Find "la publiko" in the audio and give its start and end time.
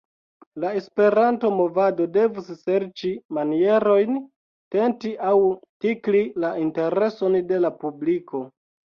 7.67-8.43